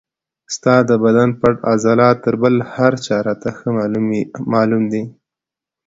[0.55, 3.69] ستا د بدن پټ عضلات تر بل هر چا راته ښه
[4.53, 5.03] معلوم دي.